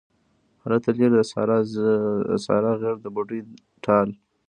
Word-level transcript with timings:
هلته 0.63 0.89
لیرې 0.97 1.17
د 2.29 2.31
سارا 2.43 2.71
غیږ 2.81 2.97
د 3.01 3.05
بوډۍ 3.15 3.39
ټال 3.83 4.07